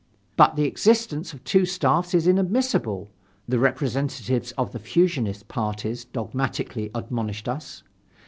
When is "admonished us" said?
6.95-7.83